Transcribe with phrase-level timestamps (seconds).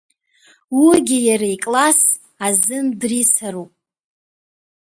[0.83, 2.01] Уигьы иара икласс
[2.45, 3.71] азын дрицаруп.